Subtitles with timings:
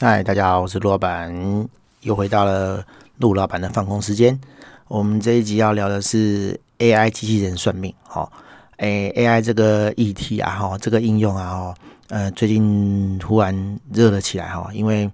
[0.00, 1.68] 嗨，大家好，我是陆老板，
[2.02, 2.84] 又回到了
[3.16, 4.40] 陆老板的放空时间。
[4.86, 8.30] 我们这一集要聊的是 AI 机器人算命，哈，
[8.76, 11.74] 哎，AI 这个议题啊，哈，这个应用啊，哈，
[12.10, 15.10] 呃，最近突然热了起来，哈，因为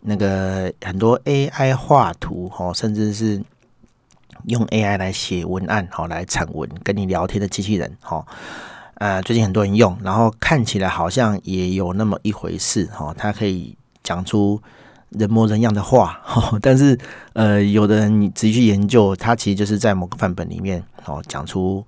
[0.00, 3.38] 那个很多 AI 画图，哈，甚至是
[4.44, 8.24] 用 AI 来写文案，哈，来产文跟你聊天的机器人，哈，
[8.94, 13.76] 呃，最近很多人用，然后看起来好像也有那么一回事，哈，它可以。
[14.02, 14.60] 讲出
[15.10, 16.20] 人模人样的话，
[16.62, 16.98] 但是
[17.34, 21.84] 呃，有的人你仔细去研究，他其实就是在某个范本里面哦讲出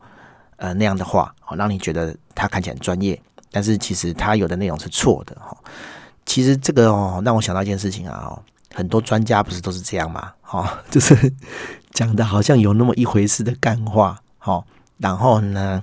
[0.56, 5.56] 呃那样的话，哦让你觉得他看起来很专业，但是其实他有的内容是错的哈。
[6.26, 8.42] 其实这个哦让我想到一件事情啊哦，
[8.74, 10.32] 很多专家不是都是这样吗？
[10.50, 11.32] 哦， 就是
[11.92, 14.62] 讲的好像有那么一回事的干话，哈，
[14.98, 15.82] 然后呢，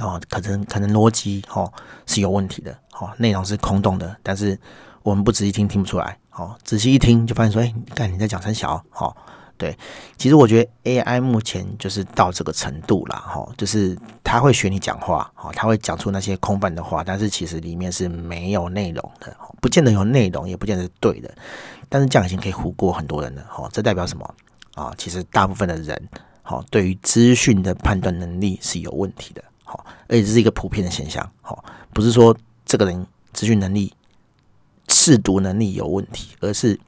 [0.00, 1.72] 哦，可能可能逻辑哦
[2.06, 4.58] 是有问题的，哦，内容是空洞的，但是。
[5.04, 9.14] 我们不仔细听听不出来，哦，仔细一听就发现说，哎，你看你在讲三小，哦，
[9.58, 9.76] 对，
[10.16, 21.30] 其实我觉得 AI 目前就是到这个程度了，哈，就是他会学你讲话，哦，他会讲出那些空泛的话，但是其实里面是没有内容的，不见得有内容，也不见得是对的，
[21.90, 24.34] 但是这样已经可以唬过很多人了，哦，这代表什么
[24.74, 24.90] 啊？
[24.96, 26.08] 其实大部分的人，
[26.40, 32.34] 好，对于资讯的判断能力是有问题的，好，而且这是一个普遍的现象，好，不是说
[32.64, 33.92] 这个人资讯能力。
[34.88, 36.78] 识读能力有问题，而是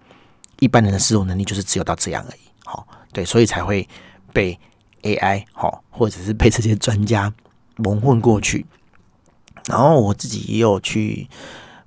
[0.61, 2.41] 一般人的识读能力就是只有到这样而已。
[2.63, 3.89] 好，对，所以才会
[4.35, 4.57] 被
[5.03, 7.33] AI 好，或者是被这些专家
[7.77, 8.67] 蒙混过去。
[9.67, 11.27] 然后我自己也有去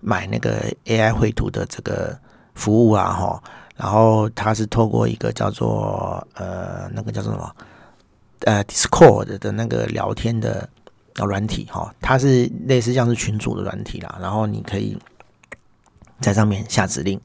[0.01, 2.19] 买那个 AI 绘图的这个
[2.55, 3.43] 服务啊，哈。
[3.77, 7.55] 然后它是透过一个叫做呃那个叫做什么
[8.41, 10.67] 呃 Discord 的那个聊天的
[11.15, 14.17] 啊软体哈，它是类似像是群组的软体啦。
[14.21, 14.97] 然后你可以。
[16.21, 17.17] 在上面下指令，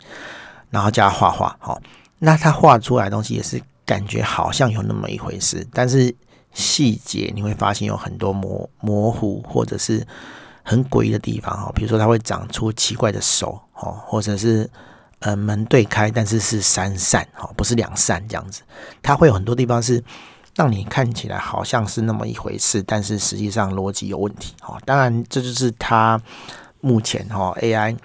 [0.70, 1.82] 然后叫他画画，好，
[2.20, 6.14] 那他画出来东西也是感觉好像有那么一回事，但是
[6.52, 10.06] 细节你会发现有很多模模糊或者是
[10.62, 14.70] 很诡异的地方，哈，比如说它会长出奇怪的手，哦，或者是
[15.18, 18.62] 呃门对开，但是是三扇，哈，不是两扇这样子，
[19.02, 20.00] 它会有很多地方是
[20.54, 26.20] 让你看起来好像是那么一回事，但是实际上逻辑有问题，哈，当然这就是他
[26.80, 27.96] 目前哈 AI。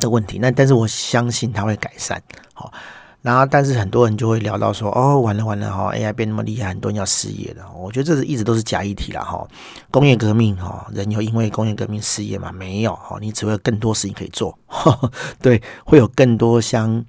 [0.00, 2.22] 的问题，那但是我相信它会改善，
[2.54, 2.72] 好，
[3.20, 7.68] 然后但是很多人就会聊到说，哦，完了完了哈，AI 变那么厉害，很多人要失业了。
[7.72, 9.44] 我觉得这是一直都是假议题了哈。
[9.90, 12.52] 工业革命哈，人有因为工业革命失业吗？
[12.52, 14.56] 没有哈，你只会更多事情可以做，
[15.42, 17.04] 对，会有更多相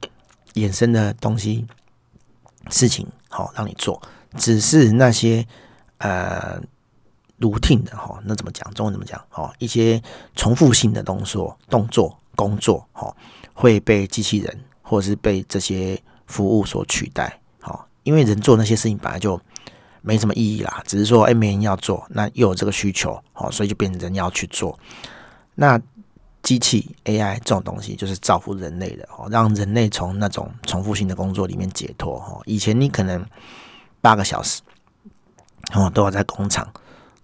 [0.55, 1.67] 衍生的东西
[2.71, 4.01] 事情好让你做，
[4.37, 5.45] 只是那些
[5.97, 6.61] 呃
[7.39, 8.73] routine 的哈，那怎么讲？
[8.73, 9.19] 中文怎么讲？
[9.33, 10.01] 哦，一些
[10.35, 12.15] 重复性的动作动作。
[12.35, 13.13] 工作哈
[13.53, 19.37] 会被机器人或者是被这些服务所取代，好，因为人做那些事情本来就
[20.01, 24.79] 没什么意义啦，只是说哎没人要做，那又有这个需求，好，所以就变成人要去做。
[25.53, 25.77] 那
[26.41, 32.17] 机器 AI 这种东西就是造福人类的，哦，让人类从那种重复性的工作里面解脱。
[32.17, 33.21] 哈，以前你可能
[34.01, 34.61] 八个小时
[35.73, 36.67] 哦都要在工厂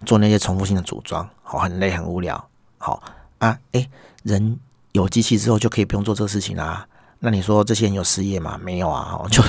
[0.06, 3.02] 做那些重复性的组装，好，很累很无聊，好
[3.40, 3.90] 啊，哎
[4.24, 4.60] 人。
[4.96, 6.88] 有机器之后就可以不用做这个事情啦、
[7.20, 8.58] 那你说这些人有失业吗？
[8.64, 9.44] 没有啊，哦就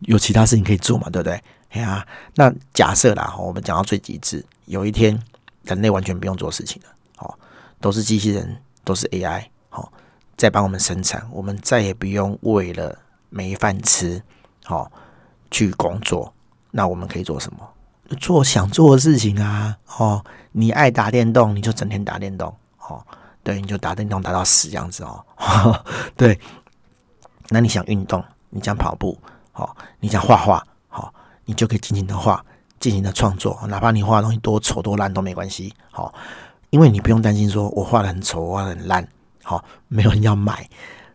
[0.00, 1.34] 有其他事情可以做嘛，对不对？
[1.68, 2.06] 哎呀、啊，
[2.36, 5.22] 那假设啦，我们讲到最极致，有一天
[5.64, 7.38] 人类完全不用做事情了，好，
[7.78, 9.92] 都是机器人，都是 AI，好，
[10.34, 12.98] 在帮我们生产，我们再也不用为了
[13.28, 14.22] 没饭吃，
[14.64, 14.90] 好
[15.50, 16.32] 去工作。
[16.76, 17.58] 那我们可以做什么？
[18.20, 20.22] 做想做的事情啊，哦，
[20.52, 22.54] 你爱打电动，你就整天打电动，
[22.86, 23.02] 哦。
[23.42, 25.24] 对，你就打电动打到死这样子哦。
[26.18, 26.38] 对，
[27.48, 29.16] 那你想运动，你想跑步，
[29.52, 31.14] 好，你想画画，好，
[31.46, 32.44] 你就可以尽情的画，
[32.78, 36.12] 尽情的创作，哪怕你画的东西多丑多烂都没关系，好，
[36.70, 39.08] 因为你不用担心说我画的很丑，画的很烂，
[39.44, 40.68] 好，没有人要买，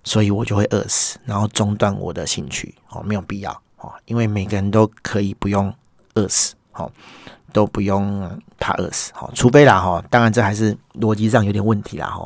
[0.03, 5.73] 所以我就会饿死，然后中断我的兴趣，哦，没有必要，哦，因为每个人都可以不用
[6.15, 6.91] 饿死，好。
[7.53, 12.25] 都不用怕饿死，哈，除非啦，哈，当然这还是逻辑上有点问题啦，哈。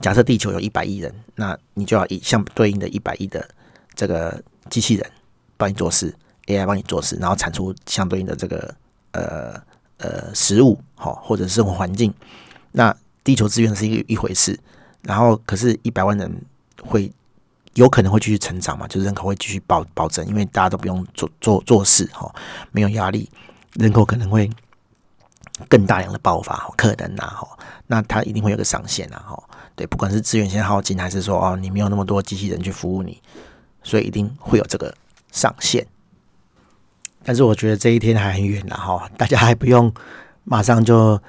[0.00, 3.48] 假设地球有一百亿人，那你就要以相对应的一百亿的
[3.94, 5.08] 这个机器人
[5.56, 6.12] 帮你做事
[6.46, 8.74] ，AI 帮你做事，然后产出相对应的这个
[9.12, 9.54] 呃
[9.98, 12.12] 呃食物，哈，或者生活环境。
[12.72, 12.92] 那
[13.22, 14.58] 地球资源是一一回事，
[15.02, 16.42] 然后可是一百万人
[16.82, 17.08] 会
[17.76, 22.30] 有可能会继续成长嘛，就是人口会继续暴暴增，因为大家都不用做做做事，哈，
[22.72, 23.30] 没有压力。
[23.74, 24.50] 人口可能会
[25.68, 27.46] 更大量的爆发可能呐哈，
[27.86, 29.42] 那它一定会有个上限啊哈。
[29.74, 33.20] 对，不管是资源先耗尽，还是说哦你没有那么多机器人去服务你，
[33.82, 34.94] 所以一定会有这个
[35.30, 35.86] 上限。
[37.22, 39.92] 但是我觉得这一天还很远了哈，大家还不用
[40.44, 41.20] 马上就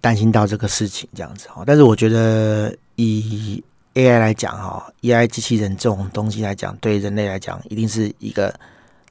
[0.00, 1.64] 担心到这个事情这样子哈。
[1.66, 3.64] 但是我觉得以
[3.96, 8.54] AI 来讲哈，AI 机器人这种东西来讲，对人类来讲一定是一个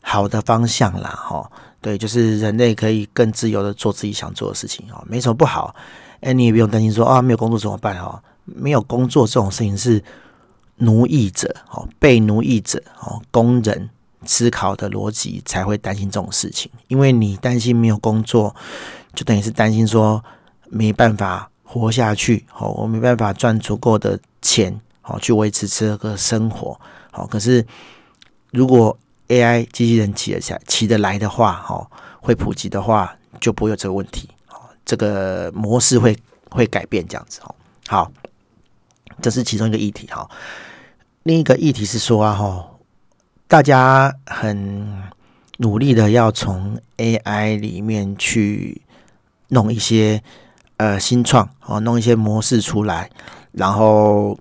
[0.02, 1.52] 好的方向啦哈。
[1.82, 5.76] 对，就是人类可以更自由的做自己想做的事情哈，没什么不好。
[6.22, 8.22] 哎，你也不用担心说啊没有工作怎么办哈？
[8.46, 10.04] 没有工作这种事情是
[10.78, 13.90] 奴役者哦，被奴役者哦，工人。
[14.28, 18.56] 思考的逻辑才会担心这种事情，因为你担心没有工作，
[19.14, 20.24] 就等于是担心说
[20.68, 21.48] 没办法
[21.80, 26.80] 活下去，好，我没办法赚足够的钱，好去维持这个生活，
[27.12, 27.28] 好。
[27.28, 27.66] 可是
[28.52, 31.90] 如果 AI 机器人起得下起得来的话，好，
[32.22, 36.18] 会普及的话，就不会有这个问题，好，这个模式会
[36.50, 37.56] 会改变这样子，好，
[37.88, 38.12] 好，
[39.22, 40.30] 这是其中一个议题，哈。
[41.24, 42.72] 另一个议题是说啊，哈。
[43.48, 45.04] 大家很
[45.58, 48.82] 努力的要从 AI 里面去
[49.50, 50.22] 弄一些
[50.78, 53.10] 呃新创哦，弄一些模式出来，
[53.52, 54.38] 然后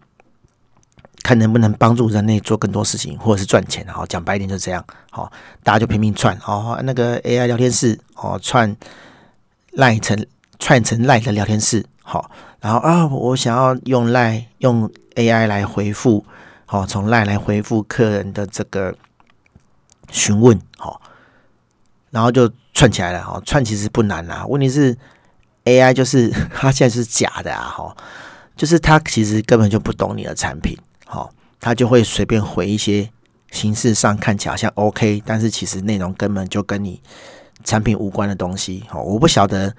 [1.23, 3.87] 看能不能帮助人类做更多事情，或者是赚钱。
[3.87, 4.85] 好，讲白一点就这样。
[5.11, 5.31] 好，
[5.63, 8.77] 大家就拼命串哦，那个 AI 聊天室哦，串
[9.73, 10.27] 赖成
[10.59, 11.87] 串成赖的聊天室。
[12.03, 16.25] 好，然后啊，我想要用赖用 AI 来回复。
[16.67, 18.95] 好，从赖来回复客人的这个
[20.11, 21.01] 询问，好，
[22.11, 23.23] 然后就串起来了。
[23.23, 24.45] 哈，串其实不难啊。
[24.47, 24.97] 问题是
[25.65, 27.97] AI 就是它现在是假的啊，哈，
[28.57, 30.77] 就是它其实根本就不懂你的产品，
[31.07, 31.29] 哈，
[31.61, 33.11] 它就会随便回一些
[33.51, 37.01] 形式上看起来像 OK，但是其实内容根本就跟你
[37.65, 38.85] 产品无关的东西。
[38.89, 39.75] 哈，我不晓得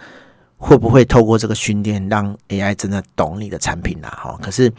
[0.58, 4.72] 会不会透过这个训练让 AI 真的懂你的产品啊，哈，可是。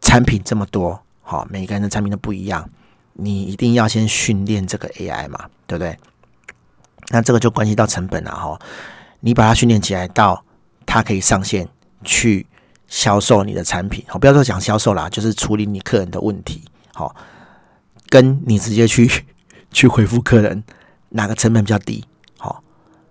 [0.00, 2.66] 产品这么多，哈，每个人的产品都不一样，
[3.12, 5.98] 你一定要先训练这个 AI 嘛，对不对？
[7.08, 8.58] 那这个就关系到成本了哈。
[9.20, 10.44] 你把它训练起来到
[10.86, 11.68] 它可以上线
[12.04, 12.46] 去
[12.86, 17.14] 销售你的产品，好，不要说讲销售啦，就是处理你客人的问题，好，
[18.08, 19.08] 跟你直接去
[19.72, 20.62] 去回复客人，
[21.10, 22.04] 哪个成本比较低？
[22.38, 22.62] 好，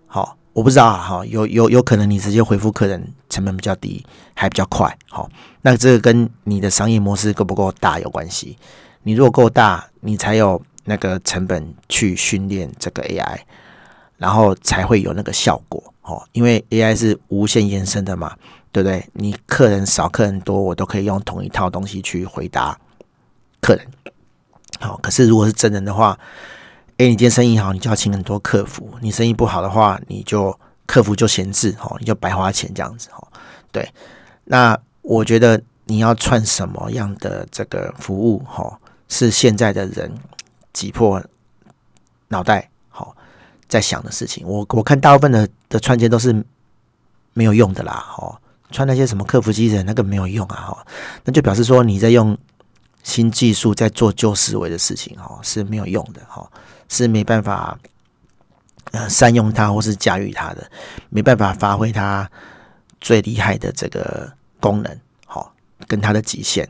[0.08, 0.38] 好。
[0.54, 5.30] 我不知道啊，哈，有有有可能你直接回复客人成本比较低，还比较快，好，
[5.62, 8.58] 那这个跟你的商业模式够不够大有关系。
[9.04, 13.38] 你如果够大，你才有那个成本去训练这个 AI，
[14.18, 18.36] 然后才会有那个效果，哦，因为 AI 是无限延伸的嘛，
[18.72, 19.08] 对不对？
[19.14, 22.78] 你客人少，客人多，我都可以用同一套东西去回答
[23.62, 23.88] 客人，
[24.80, 26.18] 好，可是如果是真人的话。
[27.00, 33.28] 哎，你今天生意好，你就要请很多客服；你生意不好的话，你就客服就闲置，哦，你就白花钱这样子，哦，
[33.72, 33.88] 对。
[34.46, 38.76] 那我觉得你要串什么样的这个服务，哦，
[39.08, 40.12] 是现在的人
[40.74, 41.24] 挤破
[42.30, 42.68] 脑袋，
[43.68, 44.46] 在想的事情。
[44.48, 46.46] 我我看大部分的的串接都是
[47.34, 48.40] 没有用的啦，哈，
[48.72, 50.88] 穿那些什么客服机器人那个没有用啊，哈，
[51.24, 52.38] 那就表示说你在用
[53.04, 56.50] 新技术在做旧思维的事情，哈，是没有用的，哈。
[56.90, 57.78] 是没办法，
[58.92, 60.72] 呃，善用它或是驾驭它的，
[61.10, 62.32] 没办法发挥它
[63.02, 64.32] 最厉害的这个
[64.62, 65.54] 功能，好，
[65.86, 66.66] 跟它的极限。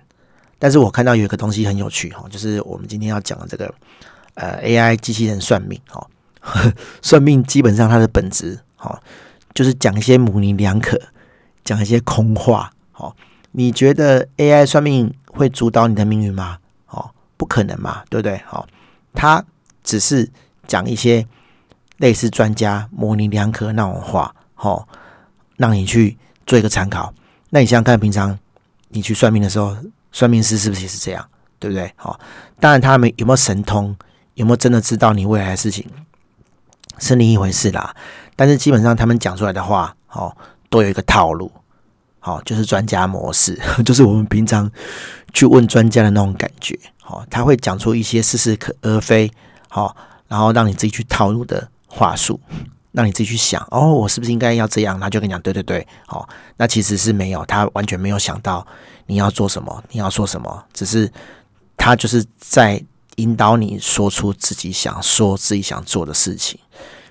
[0.58, 3.72] 但是我看到有一个东西很有趣，哈，就是我们今天要讲的这个，
[4.34, 6.04] 呃，AI 机器人算命，哈，
[7.01, 9.01] 算命基本上它的本质，哈，
[9.54, 11.00] 就是讲一些模棱两可，
[11.63, 13.16] 讲一些空话，好，
[13.51, 16.58] 你觉得 AI 算命会主导你的命运吗？
[16.88, 18.42] 哦，不可能嘛，对不对？
[18.46, 18.68] 好，
[19.13, 19.44] 它。
[19.84, 20.30] 只是
[20.68, 21.25] 讲一些
[21.96, 24.86] 类似专家模棱两可那种话，吼，
[25.56, 27.13] 让你去做一个参考。
[27.51, 28.38] 那你想想看，平常
[28.89, 29.77] 你去算命的时候，
[30.12, 31.25] 算命师是不是也是这样？
[31.58, 31.89] 对不对？
[31.96, 32.20] 好，
[32.60, 33.96] 当然他们有没有神通，
[34.34, 35.86] 有没有真的知道你未来的事情，
[37.00, 37.96] 是另一回事啦。
[38.36, 40.36] 但是基本上他们讲出来的话，哦，
[40.70, 41.51] 都有一个套路，
[42.20, 44.70] 好，就是专家模式， 就是我们平常
[45.34, 49.32] 去问专家的那种感觉，好，他会讲出一些似是而非。
[49.70, 49.96] 好，
[50.27, 52.39] 然后让你自己去套路的话术，
[52.94, 54.98] 让你自己去想哦，我是不是应该要这样？
[55.00, 58.66] 他就跟你讲，对对对，好，那其实是没有，他完全没有想到
[59.08, 61.12] 你要做什么，你要说什么，只是
[61.75, 62.82] 他就是在
[63.17, 66.59] 引导你说出自己想说、自己想做的事情，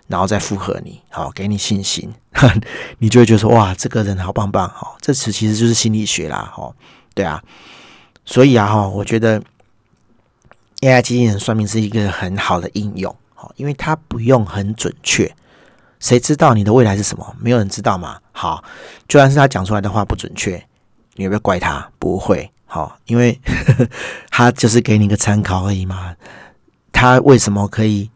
[0.09, 2.13] 然后再附和你，好，给你信心，
[2.99, 6.75] 你就会觉得说哇，这个人好棒棒，哦，这词其实就是心理学啦，好，
[7.15, 7.41] 对啊，
[8.25, 9.41] 所以啊，哈，我觉得。
[10.83, 15.35] AI 机器人算命是一个很好的应用，好，因为它不用很准确，
[15.99, 17.35] 谁知道你的未来是什么？
[17.41, 18.19] 没有人知道嘛。
[18.31, 18.63] 好，
[19.09, 20.63] 就算是他讲出来的话不准确，
[21.15, 21.91] 你会不会怪他？
[21.99, 22.53] 不会。
[22.67, 23.41] 好，因为
[24.31, 26.15] 他就是给你一个参考而已嘛。
[26.93, 28.11] 他为什么可以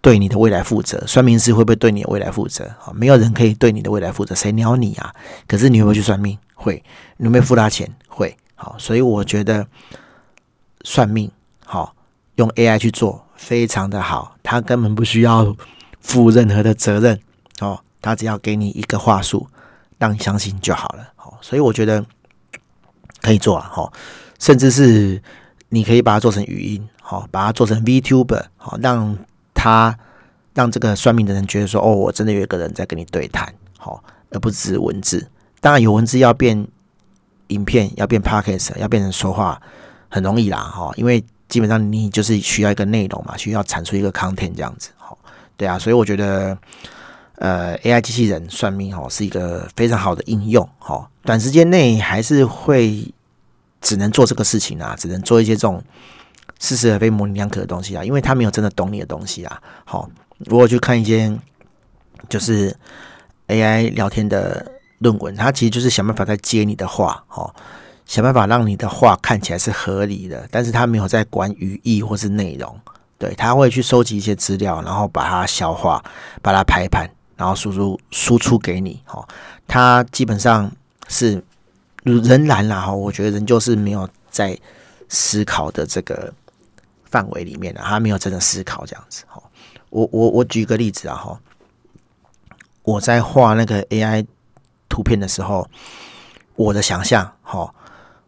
[0.00, 1.02] 对你的未来负责？
[1.06, 2.70] 算命师会不会对你的未来负责？
[2.78, 5.12] 好，没有人可以对你的未来负责，谁鸟你啊？
[5.46, 6.36] 可是你会不会去算命？
[6.54, 6.82] 会。
[7.16, 7.90] 你有没有付他钱？
[8.08, 8.36] 会。
[8.54, 9.66] 好，所以我觉得
[10.82, 11.30] 算命
[11.64, 11.94] 好，
[12.36, 15.54] 用 AI 去做非常的好，他根本不需要
[16.00, 17.20] 负任何的责任
[17.60, 19.46] 哦，他只要给你一个话术，
[19.98, 21.06] 让你相信就好了。
[21.16, 22.02] 好，所以我觉得
[23.26, 23.92] 可以做啊，好，
[24.38, 25.20] 甚至是
[25.68, 29.18] 你可以把它做成语音，好，把它做成 VTuber，好，让
[29.52, 29.98] 他
[30.54, 35.28] 让这个算命的人觉得说，哦，我真的有一个人在跟你对谈，好，而不只是文字。
[35.60, 36.66] 当然有文字要变。
[37.50, 39.62] 影片要变 Podcast，要变成说话
[40.08, 45.16] 很容易啦，哈，因为基本上你就是需要一个内容嘛，需要产出一个 content 这样子，哈，
[45.56, 46.58] 对啊，所以我觉得，
[47.36, 53.14] 呃，AI 机器人算命哦是一个非常好的应用，哈，短时间内还是会
[53.86, 55.82] 只能做这个事情啊，只能做一些这种
[56.58, 61.38] 似是而非、模棱两可的东西啊，因为他没有真的懂你的东西啊，好，如果去看一间
[62.28, 62.76] 就是
[63.46, 64.72] AI 聊天的。
[65.00, 67.54] 论文，它其实就是想办法在接你的话，哦，
[68.06, 72.80] 想办法让你的话看起来是合理的，但是他没有在管语义或是内容，
[73.18, 76.02] 对，他会去收集一些资料，然后把它消化，
[76.40, 79.22] 把它排盘，然后输出输出给你，哦，
[79.68, 80.72] 他基本上
[81.08, 81.44] 是
[82.14, 84.58] 仍然啦，哈，我觉得人就是没有在
[85.08, 86.32] 思考的这个
[87.04, 89.42] 范围里面的，他没有真的思考这样子，哈，
[89.90, 91.40] 我我我举个例子啊，哈，
[92.82, 94.26] 我在画那个 AI。
[94.88, 95.68] 图片的时候，
[96.54, 97.74] 我的想象，好，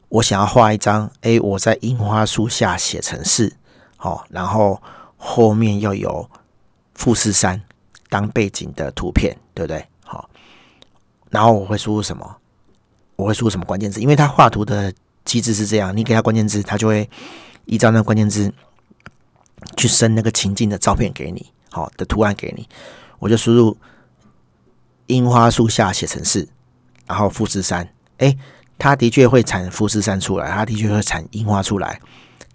[0.09, 3.57] 我想要画一张，诶，我在樱花树下写程式，
[3.97, 4.83] 好，然后
[5.17, 6.29] 后面要有
[6.95, 7.63] 富士山
[8.11, 9.87] 当背景的图片，对不对？
[10.05, 10.29] 好，
[11.31, 12.37] 然后我会输入什么？
[13.19, 14.01] 我会输入什么关键字？
[14.01, 14.93] 因为它画图的
[15.25, 17.11] 机制是这样，你给它关键字，它就会
[17.67, 18.51] 依照那个关键字
[19.77, 22.67] 去生那个情境的照片给你，好的图案给你，
[23.19, 23.77] 我就输入。
[25.09, 26.47] 樱花树下写成是，
[27.07, 28.37] 然后富士山，哎，
[28.77, 31.99] 它的确会产富士山出来，它的确会产樱花出来，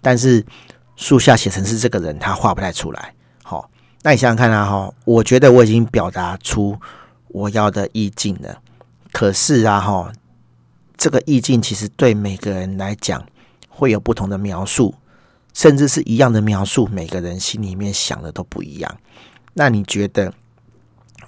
[0.00, 0.46] 但是
[0.94, 3.12] 树下写成是这个人他画不太出来。
[3.42, 3.68] 好，
[4.02, 6.78] 那你想想看啊，哈，我觉得我已经表达出
[7.26, 8.60] 我要的意境了，
[9.10, 10.12] 可是啊，哈，
[11.04, 13.22] 这个意境其实对每个人来讲
[13.68, 14.94] 会有不同的描述，
[15.52, 18.98] 甚至是一样的描述，每个人心里面想的都不一样。
[19.52, 20.32] 那你觉得？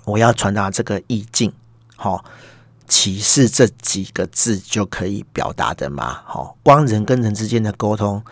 [0.06, 1.52] 我要传达这个意境，
[1.95, 2.25] 好，
[2.88, 6.23] 启示这几个字就可以表达的吗？
[6.25, 8.25] 好，光人跟人之间的沟通，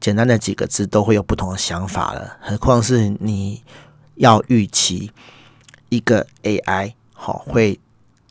[0.00, 3.62] 简单的几个字都会有不同的想法了，何况是你
[4.16, 5.10] 要预期
[5.88, 7.80] 一个 AI 好会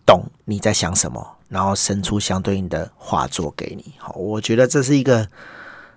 [0.06, 3.94] 懂你在想什么，然后生出相对应的画作给你。
[3.98, 5.28] 好，我觉得这是一个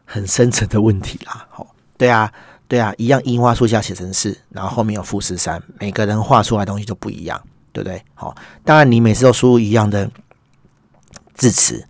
[0.05, 1.47] 很深层的问题啦。
[1.51, 2.33] 好，对啊。
[2.69, 7.39] 对啊，一样樱花树下写程式，然后后面有富士山，每个人画出来东西都不一样，
[7.71, 8.03] 对不对？
[8.15, 10.11] 好，当然你每次都输入一样的
[11.35, 11.87] 字词，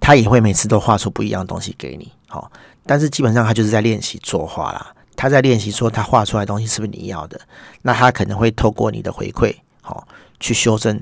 [0.00, 2.10] 他也会每次都画出不一样的东西给你。
[2.28, 2.50] 好，
[2.86, 7.38] 但是基本上他就是在练习作画啦，他在练习说他画出来东西是不是你要的？
[7.82, 10.08] 那他可能会透过你的回馈，好，
[10.40, 10.98] 去修正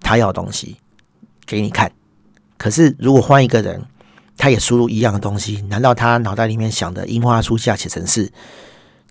[0.00, 0.76] 他要的东西
[1.46, 1.90] 给你看。
[2.56, 3.84] 可是如果换一个人，
[4.36, 8.32] 他也输入一样的东西，难道他脑袋里面想的樱花树下写成是？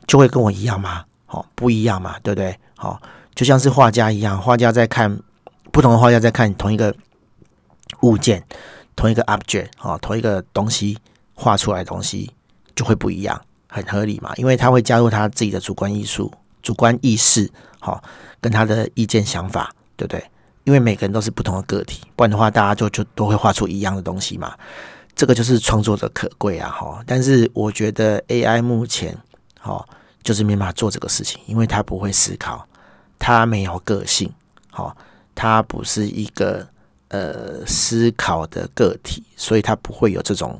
[0.08, 1.06] 就会跟我一样吗？
[1.26, 2.58] 好，不一样嘛，对不对？
[2.76, 3.02] 好，
[3.36, 5.20] 就像是画家一样，画家在看
[5.72, 6.94] 不同的画家在看同一个
[8.02, 8.44] 物件，
[8.96, 10.98] 同一个 object，好，同一个东西
[11.34, 12.32] 画出来的东西
[12.76, 18.04] 就会不一样，很合理嘛，因为他会加入他自己的主观艺术、主观意识，好，
[18.42, 20.24] 跟他的意见想法，对不对？
[20.64, 24.56] 因为每个人都是不同的个体，不然的话，大家就就都会画出一样的东西嘛。
[25.16, 27.04] 这个就是创作的可贵啊，哈。
[27.06, 29.18] 但是我觉得 AI 目前。
[29.64, 29.88] 好，
[30.24, 32.68] 就是没办法做这个事情，因为他不会思考，
[33.20, 34.28] 他没有个性，
[34.72, 34.98] 好，
[35.36, 36.68] 他不是一个
[37.10, 40.60] 呃思考的个体，所以他不会有这种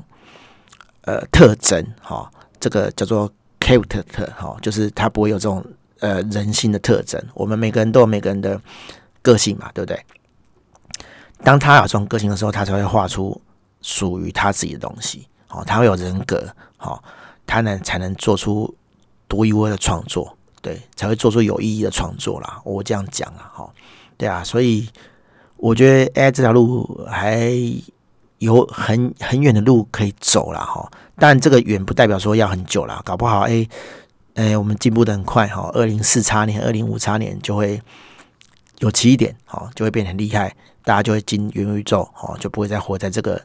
[1.00, 2.30] 呃特征，哈，
[2.60, 3.28] 这个叫做
[3.58, 5.66] character，哈，就是他不会有这种
[5.98, 7.20] 呃人性的特征。
[7.34, 8.60] 我们每个人都有每个人的
[9.22, 10.04] 个性嘛，对不对？
[11.42, 13.40] 当他有这种个性的时候，他才会画出
[13.80, 17.02] 属于他自己的东西，哦，他会有人格，好，
[17.46, 18.74] 他能才能做出。
[19.28, 22.60] 独一无二的创作，对，才会做出有意义的创作啦。
[22.66, 23.72] 我这样讲啊，哈，
[24.18, 24.86] 对啊，所以
[25.56, 27.50] 我觉得 AI 这条路还
[28.40, 30.60] 有很很远的路可以走啦。
[30.60, 30.86] 哈。
[31.16, 33.66] 但这个远不代表说要很久啦，搞不好，哎，
[34.34, 37.80] 哎，我们进步的很快哈，二零四叉年、二零五叉年就会
[38.82, 40.52] 有奇异点，哦，就会变得很厉害，
[40.84, 43.40] 大家就会进元宇宙，哦，就不会再活在这个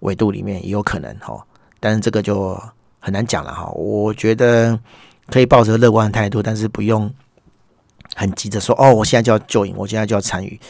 [0.00, 1.42] 维度里面，也有可能，哦，
[1.80, 2.54] 但是这个就
[3.00, 3.70] 很难讲了，哈。
[3.70, 4.78] 我觉得
[5.28, 7.10] 可以抱着乐观的态度，但是不用
[8.14, 10.60] 很急着说，哦，我现在就要 join，我现在就要参与。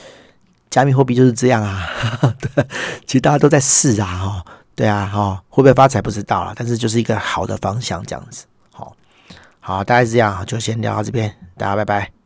[0.71, 1.85] 加密货币就是这样啊，
[2.41, 2.65] 对，
[3.05, 4.45] 其实大家都在试啊，哈，
[4.77, 8.95] 对啊，哈，会不会发财不知道了，但是就是一个好的方向，这样子，好，
[9.59, 12.22] 好，大概是这样，就先聊到这边，大家拜拜。